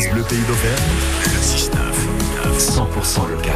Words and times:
France 0.00 0.12
Bleu 0.14 0.22
Pays 0.22 0.44
d'Auvergne, 0.48 0.82
le 1.24 2.58
6-9, 2.58 2.58
100% 2.58 3.28
local. 3.28 3.54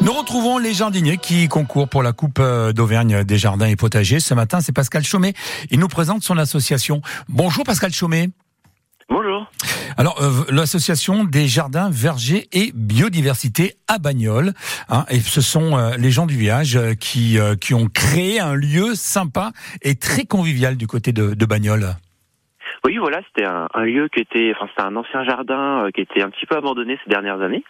Nous 0.00 0.12
retrouvons 0.12 0.56
les 0.56 0.72
jardiniers 0.72 1.18
qui 1.18 1.46
concourent 1.48 1.88
pour 1.88 2.02
la 2.02 2.12
Coupe 2.12 2.38
euh, 2.38 2.72
d'Auvergne 2.72 3.22
des 3.24 3.36
jardins 3.36 3.66
et 3.66 3.76
potagers. 3.76 4.20
Ce 4.20 4.32
matin, 4.32 4.60
c'est 4.62 4.72
Pascal 4.72 5.04
Chaumet. 5.04 5.34
Il 5.70 5.78
nous 5.80 5.88
présente 5.88 6.22
son 6.22 6.38
association. 6.38 7.02
Bonjour 7.28 7.64
Pascal 7.64 7.92
Chaumet. 7.92 8.30
Bonjour. 9.10 9.50
Alors, 9.98 10.22
euh, 10.22 10.44
l'association 10.48 11.24
des 11.24 11.48
jardins, 11.48 11.90
vergers 11.90 12.48
et 12.52 12.72
biodiversité 12.74 13.76
à 13.88 13.98
Bagnoles. 13.98 14.54
Hein, 14.88 15.04
et 15.10 15.20
ce 15.20 15.42
sont 15.42 15.76
euh, 15.76 15.96
les 15.98 16.10
gens 16.10 16.24
du 16.24 16.36
village 16.36 16.76
euh, 16.76 16.94
qui, 16.94 17.38
qui 17.60 17.74
ont 17.74 17.88
créé 17.88 18.40
un 18.40 18.54
lieu 18.54 18.94
sympa 18.94 19.52
et 19.82 19.96
très 19.96 20.24
convivial 20.24 20.76
du 20.76 20.86
côté 20.86 21.12
de, 21.12 21.34
de 21.34 21.46
Bagnoles. 21.46 21.94
Oui, 22.84 22.96
voilà, 22.98 23.20
c'était 23.26 23.46
un, 23.46 23.68
un 23.74 23.84
lieu 23.84 24.08
qui 24.08 24.20
était, 24.20 24.52
enfin, 24.54 24.68
c'était 24.70 24.86
un 24.86 24.96
ancien 24.96 25.24
jardin 25.24 25.84
euh, 25.84 25.90
qui 25.90 26.00
était 26.00 26.22
un 26.22 26.30
petit 26.30 26.46
peu 26.46 26.56
abandonné 26.56 26.98
ces 27.04 27.10
dernières 27.10 27.40
années. 27.42 27.64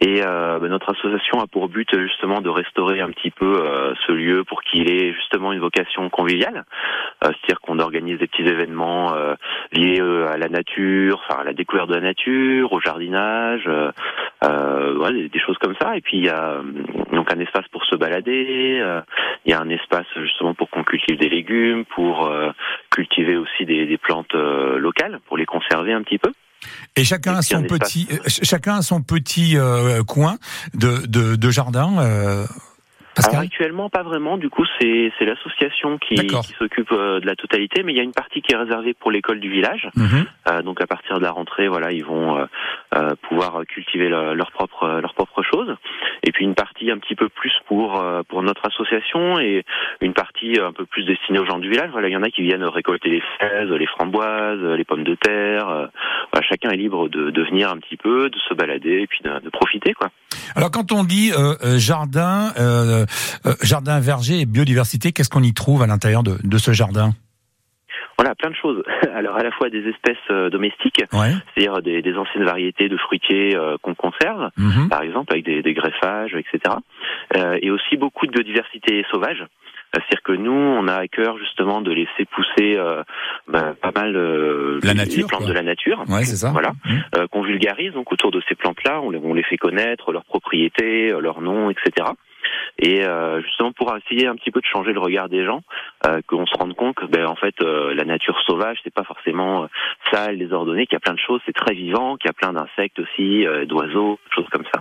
Et 0.00 0.22
euh, 0.24 0.58
ben, 0.58 0.68
notre 0.68 0.92
association 0.92 1.40
a 1.40 1.46
pour 1.46 1.68
but 1.68 1.88
justement 1.98 2.40
de 2.40 2.48
restaurer 2.48 3.00
un 3.00 3.10
petit 3.10 3.30
peu 3.30 3.60
euh, 3.62 3.94
ce 4.06 4.12
lieu 4.12 4.44
pour 4.44 4.62
qu'il 4.62 4.90
ait 4.90 5.12
justement 5.12 5.52
une 5.52 5.60
vocation 5.60 6.08
conviviale. 6.08 6.64
Euh, 7.24 7.28
C'est-à-dire 7.28 7.60
qu'on 7.60 7.78
organise 7.78 8.18
des 8.18 8.26
petits 8.26 8.42
événements 8.42 9.14
euh, 9.14 9.34
liés 9.72 10.00
euh, 10.00 10.28
à 10.28 10.36
la 10.36 10.48
nature, 10.48 11.22
enfin 11.28 11.40
à 11.42 11.44
la 11.44 11.52
découverte 11.52 11.88
de 11.88 11.94
la 11.94 12.00
nature, 12.00 12.72
au 12.72 12.80
jardinage, 12.80 13.68
voilà, 14.40 15.12
des, 15.12 15.28
des 15.28 15.40
choses 15.40 15.58
comme 15.58 15.74
ça. 15.80 15.96
Et 15.96 16.00
puis 16.00 16.18
il 16.18 16.24
y 16.24 16.30
a 16.30 16.60
donc 17.12 17.32
un 17.32 17.40
espace 17.40 17.66
pour 17.68 17.84
se 17.84 17.96
balader. 17.96 18.82
il 19.44 19.50
y 19.50 19.54
a 19.54 19.60
un 19.60 19.68
espace 19.68 20.06
justement 20.16 20.54
pour 20.54 20.70
qu'on 20.70 20.84
cultive 20.84 21.18
des 21.18 21.28
légumes, 21.28 21.84
pour 21.84 22.30
cultiver 22.96 23.36
aussi 23.36 23.62
des, 23.66 23.86
des 23.86 23.98
plantes 23.98 24.34
euh, 24.34 24.78
locales, 24.78 25.20
pour 25.26 25.36
les 25.36 25.44
conserver 25.46 25.92
un 25.92 26.02
petit 26.02 26.18
peu. 26.18 26.32
Et 26.96 27.04
chacun 27.04 27.34
a 27.36 27.42
son 27.42 27.62
petit, 27.78 28.08
euh, 28.10 28.16
ch- 28.28 28.40
chacun 28.42 28.76
a 28.76 28.82
son 28.82 29.02
petit 29.02 29.56
euh, 29.56 30.02
coin 30.04 30.36
de, 30.74 31.06
de, 31.06 31.36
de 31.36 31.50
jardin. 31.50 31.90
euh, 32.00 32.46
Alors 33.24 33.40
actuellement 33.40 33.88
pas 33.88 34.02
vraiment, 34.02 34.36
du 34.36 34.50
coup 34.50 34.64
c'est 34.78 35.12
c'est 35.18 35.24
l'association 35.24 35.98
qui, 35.98 36.14
qui 36.14 36.52
s'occupe 36.58 36.92
euh, 36.92 37.20
de 37.20 37.26
la 37.26 37.34
totalité, 37.34 37.82
mais 37.82 37.92
il 37.92 37.96
y 37.96 38.00
a 38.00 38.02
une 38.02 38.12
partie 38.12 38.42
qui 38.42 38.52
est 38.52 38.56
réservée 38.56 38.94
pour 38.94 39.10
l'école 39.10 39.40
du 39.40 39.50
village. 39.50 39.88
Mhm. 39.96 40.26
Euh, 40.50 40.62
donc 40.62 40.80
à 40.80 40.86
partir 40.86 41.18
de 41.18 41.22
la 41.22 41.30
rentrée, 41.30 41.68
voilà, 41.68 41.92
ils 41.92 42.04
vont 42.04 42.38
euh, 42.38 42.44
euh, 42.94 43.14
pouvoir 43.28 43.62
cultiver 43.66 44.08
leur, 44.08 44.34
leur 44.34 44.50
propre 44.52 44.84
euh, 44.84 45.00
leur 45.00 45.14
propre 45.14 45.42
chose. 45.42 45.74
Et 46.22 46.32
puis 46.32 46.44
une 46.44 46.54
partie 46.54 46.90
un 46.90 46.98
petit 46.98 47.14
peu 47.14 47.28
plus 47.28 47.52
pour 47.66 48.00
euh, 48.00 48.22
pour 48.28 48.42
notre 48.42 48.66
association 48.66 49.38
et 49.38 49.64
une 50.00 50.12
partie 50.12 50.58
un 50.60 50.72
peu 50.72 50.84
plus 50.84 51.04
destinée 51.04 51.38
aux 51.38 51.46
gens 51.46 51.58
du 51.58 51.70
village. 51.70 51.90
Voilà, 51.92 52.08
il 52.08 52.12
y 52.12 52.16
en 52.16 52.22
a 52.22 52.30
qui 52.30 52.42
viennent 52.42 52.64
récolter 52.64 53.08
les 53.08 53.20
fraises, 53.20 53.70
les 53.70 53.86
framboises, 53.86 54.62
les 54.62 54.84
pommes 54.84 55.04
de 55.04 55.14
terre. 55.14 55.88
Chacun 56.42 56.70
est 56.70 56.76
libre 56.76 57.08
de, 57.08 57.30
de 57.30 57.42
venir 57.44 57.70
un 57.70 57.78
petit 57.78 57.96
peu, 57.96 58.28
de 58.30 58.38
se 58.48 58.54
balader 58.54 59.00
et 59.02 59.06
puis 59.06 59.20
de, 59.22 59.38
de 59.40 59.48
profiter 59.50 59.92
quoi. 59.94 60.08
Alors 60.54 60.70
quand 60.70 60.92
on 60.92 61.04
dit 61.04 61.32
euh, 61.32 61.54
euh, 61.64 61.78
jardin, 61.78 62.52
euh, 62.58 63.04
euh, 63.46 63.54
jardin 63.62 64.00
verger 64.00 64.40
et 64.40 64.46
biodiversité, 64.46 65.12
qu'est-ce 65.12 65.30
qu'on 65.30 65.42
y 65.42 65.54
trouve 65.54 65.82
à 65.82 65.86
l'intérieur 65.86 66.22
de, 66.22 66.36
de 66.42 66.58
ce 66.58 66.72
jardin? 66.72 67.10
Voilà, 68.18 68.34
plein 68.34 68.48
de 68.50 68.54
choses. 68.56 68.82
Alors 69.14 69.36
à 69.36 69.42
la 69.42 69.50
fois 69.50 69.68
des 69.68 69.86
espèces 69.88 70.16
euh, 70.30 70.48
domestiques, 70.48 71.02
Ouais. 71.12 71.32
c'est-à-dire 71.54 71.82
des, 71.82 72.00
des 72.00 72.14
anciennes 72.16 72.44
variétés 72.44 72.88
de 72.88 72.96
fruitiers 72.96 73.54
euh, 73.56 73.76
qu'on 73.82 73.94
conserve, 73.94 74.50
Mhm. 74.56 74.88
par 74.88 75.02
exemple 75.02 75.32
avec 75.32 75.44
des, 75.44 75.62
des 75.62 75.74
greffages, 75.74 76.34
etc. 76.34 76.76
Euh, 77.36 77.58
et 77.60 77.70
aussi 77.70 77.96
beaucoup 77.98 78.26
de 78.26 78.32
biodiversité 78.32 79.04
sauvage. 79.10 79.44
C'est-à-dire 79.92 80.22
que 80.22 80.32
nous, 80.32 80.52
on 80.52 80.88
a 80.88 80.94
à 80.96 81.08
cœur 81.08 81.38
justement 81.38 81.80
de 81.80 81.90
laisser 81.92 82.24
pousser 82.30 82.76
euh, 82.76 83.02
ben, 83.48 83.74
pas 83.80 83.92
mal 83.94 84.14
euh, 84.16 84.78
La 84.82 84.94
nature, 84.94 85.16
les 85.22 85.24
plantes 85.24 85.40
quoi. 85.42 85.48
de 85.48 85.54
la 85.54 85.62
nature. 85.62 86.04
Ouais, 86.08 86.24
c'est 86.24 86.36
ça. 86.36 86.50
Voilà, 86.50 86.72
Mhm. 86.84 87.04
euh, 87.16 87.26
qu'on 87.28 87.42
vulgarise 87.42 87.92
donc 87.92 88.12
autour 88.12 88.30
de 88.30 88.42
ces 88.48 88.54
plantes-là, 88.54 89.00
on 89.00 89.10
les, 89.10 89.18
on 89.22 89.32
les 89.34 89.42
fait 89.42 89.56
connaître, 89.56 90.12
leurs 90.12 90.24
propriétés, 90.24 91.12
euh, 91.12 91.20
leurs 91.20 91.40
noms, 91.40 91.70
etc. 91.70 92.08
Et 92.78 93.04
euh, 93.04 93.40
justement 93.42 93.72
pour 93.72 93.92
essayer 93.96 94.26
un 94.28 94.36
petit 94.36 94.50
peu 94.52 94.60
de 94.60 94.66
changer 94.66 94.92
le 94.92 95.00
regard 95.00 95.28
des 95.28 95.44
gens, 95.44 95.62
euh, 96.06 96.20
qu'on 96.28 96.46
se 96.46 96.54
rende 96.56 96.74
compte 96.76 96.94
que 96.94 97.06
ben 97.06 97.26
en 97.26 97.34
fait 97.34 97.54
euh, 97.62 97.92
la 97.94 98.04
nature 98.04 98.38
sauvage 98.42 98.78
c'est 98.84 98.92
pas 98.94 99.02
forcément 99.02 99.64
euh, 99.64 99.66
sale, 100.12 100.38
désordonné, 100.38 100.86
qu'il 100.86 100.94
y 100.94 100.96
a 100.96 101.00
plein 101.00 101.14
de 101.14 101.18
choses, 101.18 101.40
c'est 101.46 101.54
très 101.54 101.74
vivant, 101.74 102.16
qu'il 102.16 102.28
y 102.28 102.30
a 102.30 102.34
plein 102.34 102.52
d'insectes 102.52 102.98
aussi, 103.00 103.46
euh, 103.46 103.64
d'oiseaux, 103.64 104.20
choses 104.34 104.46
comme 104.52 104.64
ça, 104.72 104.80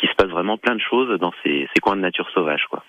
qu'il 0.00 0.08
se 0.08 0.14
passe 0.14 0.30
vraiment 0.30 0.56
plein 0.56 0.74
de 0.74 0.80
choses 0.80 1.18
dans 1.20 1.32
ces, 1.42 1.66
coins 1.82 1.96
de 1.96 2.00
nature 2.00 2.28
sauvage 2.34 2.62
quoi. 2.68 2.82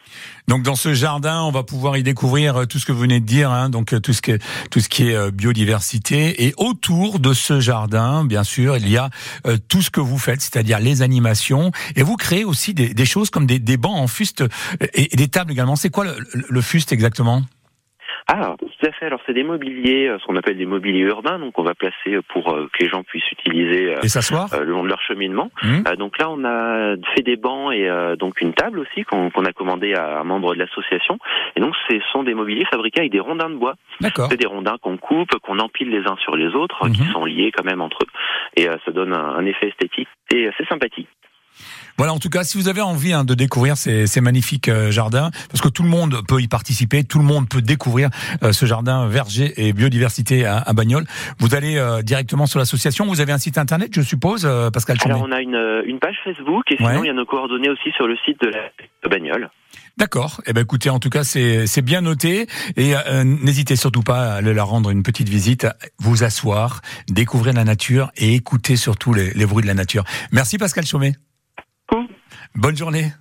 Donc 0.48 0.64
dans 0.64 0.76
ce 0.76 0.94
jardin, 0.94 1.42
on 1.44 1.52
va 1.52 1.64
pouvoir 1.64 1.98
y 1.98 2.04
découvrir 2.04 2.58
euh, 2.58 2.66
tout 2.66 2.80
ce 2.80 2.86
que 2.86 2.92
vous 2.92 3.02
venez 3.02 3.20
de 3.20 3.26
dire, 3.26 3.52
hein, 3.52 3.70
donc 3.70 3.94
euh, 3.94 4.00
tout 4.00 4.14
ce 4.14 4.22
que 4.22 4.38
tout 4.70 4.80
ce 4.80 4.90
qui 4.90 5.10
est 5.10 5.16
euh, 5.16 5.32
biodiversité. 5.32 6.46
Et 6.46 6.54
autour 6.58 7.20
de 7.20 7.34
ce 7.34 7.60
jardin, 7.60 8.26
bien 8.26 8.44
sûr, 8.44 8.78
il 8.78 8.90
y 8.90 8.98
a 8.98 9.10
tout 9.70 9.82
ce 9.82 9.90
que 9.90 10.00
vous 10.00 10.18
faites, 10.18 10.42
c'est-à-dire 10.42 10.80
les 10.80 11.02
animations. 11.02 11.72
Et 11.96 12.04
vous 12.04 12.16
créez 12.16 12.46
aussi 12.46 12.74
des, 12.74 13.06
choses 13.06 13.30
comme 13.30 13.46
des, 13.46 13.78
bancs 13.78 13.98
en 13.98 14.08
fuste 14.08 14.44
et, 14.94 15.16
des 15.16 15.28
tables 15.28 15.52
également. 15.52 15.76
C'est 15.76 15.90
quoi 15.90 16.06
le- 16.06 16.16
le 16.50 16.62
fuste 16.62 16.92
exactement? 16.92 17.44
Ah, 18.34 18.56
tout 18.58 18.88
à 18.88 18.92
fait. 18.94 19.06
Alors 19.08 19.20
c'est 19.26 19.34
des 19.34 19.44
mobiliers, 19.44 20.08
euh, 20.08 20.18
ce 20.20 20.26
qu'on 20.26 20.38
appelle 20.38 20.58
des 20.58 20.66
mobiliers 20.66 21.02
urbains, 21.02 21.38
donc 21.38 21.60
on 21.60 21.64
va 21.64 21.76
placer 21.76 22.14
euh, 22.14 22.22
pour 22.30 22.54
euh, 22.54 22.70
que 22.72 22.84
les 22.84 22.90
gens 22.90 23.04
puissent 23.04 23.30
utiliser 23.30 23.94
Et 24.02 24.08
s'asseoir 24.08 24.48
le 24.58 24.72
long 24.72 24.84
de 24.84 24.88
leur 24.88 25.02
cheminement. 25.02 25.52
Euh, 25.64 25.96
donc 25.98 26.18
là, 26.18 26.30
on 26.30 26.46
a 26.46 26.96
fait 27.14 27.24
des 27.24 27.36
bancs 27.36 27.74
et 27.74 27.90
donc 28.18 28.40
une 28.40 28.54
table 28.54 28.80
aussi 28.80 29.04
qu'on 29.04 29.28
a 29.30 29.52
commandé 29.52 29.94
à 29.94 30.20
un 30.20 30.24
membre 30.24 30.54
de 30.54 30.60
l'association. 30.60 31.18
Et 31.56 31.60
donc, 31.60 31.76
ce 31.90 32.00
sont 32.14 32.24
des 32.24 32.34
mobiliers 32.34 32.66
fabriqués 32.66 33.02
avec 33.02 33.12
des 33.12 33.20
rondins 33.20 33.50
de 33.50 33.56
bois. 33.56 33.76
D'accord. 34.00 34.28
C'est 34.30 34.38
des 34.38 34.48
rondins 34.48 34.78
qu'on 34.82 34.98
coupe, 34.98 35.32
qu'on 35.44 35.60
empile 35.60 35.90
les 35.90 36.08
uns 36.08 36.16
sur 36.18 36.36
les 36.36 36.56
autres, 36.56 36.88
qui 36.90 37.04
sont 37.12 37.26
liés 37.26 37.52
quand 37.52 37.66
même 37.66 37.82
entre 37.82 38.00
eux. 38.04 38.08
Et 38.56 38.68
ça 38.86 38.92
donne 38.92 39.14
un, 39.14 39.36
un 39.36 39.46
effet 39.46 39.68
esthétique 39.68 40.08
et 40.34 40.48
assez 40.48 40.66
sympathique. 40.66 41.10
Voilà, 41.98 42.14
en 42.14 42.20
tout 42.20 42.30
cas, 42.30 42.44
si 42.44 42.58
vous 42.58 42.68
avez 42.68 42.82
envie 42.82 43.14
hein, 43.14 43.24
de 43.24 43.34
découvrir 43.34 43.78
ces, 43.78 44.08
ces 44.08 44.22
magnifiques 44.22 44.70
euh, 44.70 44.92
jardins, 44.92 45.30
parce 45.50 45.62
que 45.62 45.70
tout 45.70 45.84
le 45.84 45.90
monde 45.90 46.22
peut 46.28 46.42
y 46.42 46.48
participer, 46.48 47.04
tout 47.04 47.20
le 47.20 47.26
monde 47.26 47.48
peut 47.50 47.62
découvrir 47.62 48.10
euh, 48.44 48.52
ce 48.54 48.66
jardin 48.66 49.08
verger 49.08 49.54
et 49.58 49.74
biodiversité 49.74 50.46
à, 50.46 50.58
à 50.58 50.74
Bagnoles, 50.74 51.06
vous 51.40 51.54
allez 51.56 51.78
euh, 51.78 52.02
directement 52.02 52.46
sur 52.48 52.60
l'association. 52.60 53.06
Vous 53.06 53.22
avez 53.22 53.32
un 53.34 53.38
site 53.38 53.58
internet, 53.58 53.92
je 53.94 54.02
suppose, 54.02 54.46
euh, 54.46 54.70
Pascal 54.72 55.00
Chaumet 55.00 55.14
Alors, 55.16 55.28
on 55.28 55.32
a 55.32 55.42
une, 55.42 55.56
euh, 55.56 55.84
une 55.86 56.00
page 56.00 56.16
Facebook 56.24 56.64
et 56.72 56.78
sinon, 56.78 56.90
Ouais. 56.90 57.00
il 57.04 57.08
y 57.08 57.10
a 57.10 57.14
nos 57.14 57.26
coordonnées 57.26 57.70
aussi 57.70 57.92
sur 57.96 58.08
le 58.08 58.16
site 58.26 58.42
de 58.42 58.48
la 58.48 58.60
de 59.04 59.10
Bagnole. 59.10 59.50
D'accord. 59.98 60.42
Eh 60.48 60.54
ben, 60.54 60.62
écoutez, 60.62 60.90
en 60.90 61.00
tout 61.00 61.10
cas, 61.10 61.24
c'est 61.24 61.82
bien 61.82 62.02
noté 62.02 62.48
et 62.78 62.94
euh, 62.96 63.24
n'hésitez 63.24 63.76
surtout 63.76 64.02
pas 64.04 64.34
à 64.34 64.36
aller 64.36 64.54
la 64.54 64.64
rendre 64.64 64.90
une 64.90 65.04
petite 65.04 65.28
visite, 65.30 65.68
vous 66.00 66.24
asseoir, 66.24 66.82
découvrir 67.10 67.54
la 67.54 67.64
nature 67.64 68.12
et 68.18 68.36
écouter 68.36 68.76
surtout 68.76 69.14
les, 69.14 69.32
les 69.32 69.46
bruits 69.46 69.64
de 69.64 69.68
la 69.68 69.74
nature. 69.74 70.04
Merci 70.32 70.58
Pascal 70.58 70.86
Chaumet. 70.86 71.14
Bonne 72.56 72.78
journée. 72.78 73.12